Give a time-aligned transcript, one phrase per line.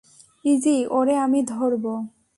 [0.45, 1.93] Easy- ওরে আমি ধরবো।